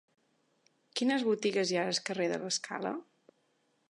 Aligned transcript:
Quines 0.99 1.25
botigues 1.27 1.73
hi 1.75 1.79
ha 1.81 1.85
al 1.91 2.01
carrer 2.09 2.29
de 2.33 2.39
l'Escala? 2.45 2.97